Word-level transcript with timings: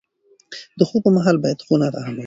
د 0.79 0.81
خوب 0.89 1.01
پر 1.05 1.11
مهال 1.17 1.37
باید 1.43 1.63
خونه 1.65 1.83
ارامه 1.87 2.11
وي. 2.15 2.19